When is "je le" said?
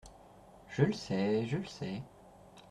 0.67-0.93, 1.45-1.65